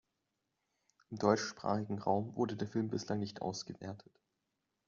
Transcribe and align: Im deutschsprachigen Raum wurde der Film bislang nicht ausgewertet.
Im 1.11 1.19
deutschsprachigen 1.19 1.99
Raum 1.99 2.35
wurde 2.35 2.55
der 2.57 2.67
Film 2.67 2.87
bislang 2.89 3.19
nicht 3.19 3.43
ausgewertet. 3.43 4.19